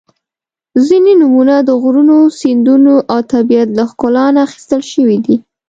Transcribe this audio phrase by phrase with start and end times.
[0.87, 5.35] •ځینې نومونه د غرونو، سیندونو او طبیعت له ښکلا نه اخیستل شوي دي.